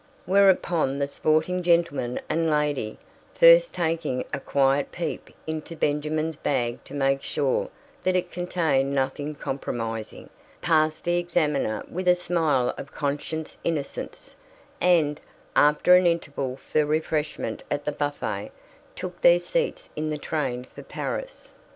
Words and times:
Whereupon 0.25 0.97
the 0.97 1.07
sporting 1.07 1.61
gentleman 1.61 2.19
and 2.27 2.49
lady, 2.49 2.97
first 3.35 3.71
taking 3.71 4.25
a 4.33 4.39
quiet 4.39 4.91
peep 4.91 5.29
into 5.45 5.75
Benjamin's 5.75 6.37
bag 6.37 6.83
to 6.85 6.95
make 6.95 7.21
sure 7.21 7.69
that 8.01 8.15
it 8.15 8.31
contained 8.31 8.95
nothing 8.95 9.35
compromising, 9.35 10.31
passed 10.59 11.03
the 11.03 11.19
examiner 11.19 11.83
with 11.87 12.07
a 12.07 12.15
smile 12.15 12.73
of 12.79 12.91
conscious 12.91 13.59
innocence, 13.63 14.33
and, 14.81 15.19
after 15.55 15.93
an 15.93 16.07
interval 16.07 16.55
for 16.57 16.83
refreshment 16.83 17.61
at 17.69 17.85
the 17.85 17.91
buffet, 17.91 18.49
took 18.95 19.21
their 19.21 19.39
seats 19.39 19.89
in 19.95 20.09
the 20.09 20.17
train 20.17 20.63
for 20.63 20.81
Paris. 20.81 21.53